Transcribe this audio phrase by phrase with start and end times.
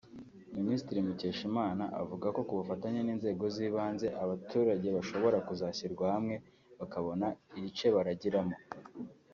[0.57, 6.35] Minisitiri Mukeshimana avuga ko ku bufatanye n’inzego z’ibanze abaturage bashobora kuzashyirwa hamwe
[6.79, 7.27] bakabona
[7.57, 8.55] igice baragiramo